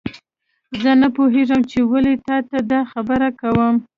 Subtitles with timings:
[0.81, 3.75] زه نه پوهیږم چې ولې تا ته دا خبره کوم